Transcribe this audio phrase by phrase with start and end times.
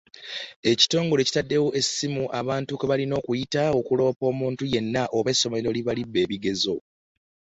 [0.71, 6.75] Ekitongole kitaddewo n’essimu abantu kwe balina okuyita okuloopa omuntu yenna oba essomero eribba ebibuuzo.